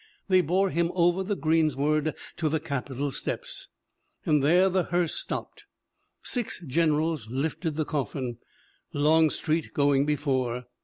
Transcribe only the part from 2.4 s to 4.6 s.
the Capitol steps, and